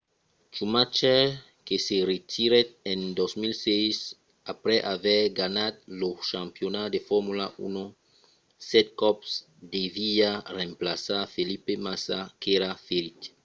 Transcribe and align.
schumacher 0.53 1.23
que 1.67 1.75
se 1.87 1.97
retirèt 2.11 2.69
en 2.91 2.99
2006 3.17 3.97
aprèp 4.53 4.81
aver 4.95 5.21
ganhat 5.41 5.73
lo 5.99 6.09
campionat 6.31 6.87
de 6.91 6.99
formula 7.09 7.45
1 7.67 7.83
sèt 8.69 8.87
còps 9.01 9.29
deviá 9.75 10.31
remplaçar 10.59 11.21
felipe 11.35 11.73
massa 11.85 12.19
qu'èra 12.41 12.71
ferit 12.87 13.19